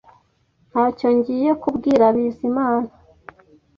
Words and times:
Ntacyo 0.69 1.07
ngiye 1.15 1.51
kubwira 1.61 2.05
Bizimana 2.15 2.89